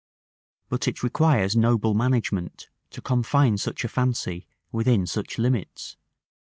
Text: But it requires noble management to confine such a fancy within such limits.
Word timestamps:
But 0.67 0.87
it 0.87 1.03
requires 1.03 1.55
noble 1.55 1.93
management 1.93 2.69
to 2.89 3.03
confine 3.03 3.59
such 3.59 3.83
a 3.83 3.87
fancy 3.87 4.47
within 4.71 5.05
such 5.05 5.37
limits. 5.37 5.95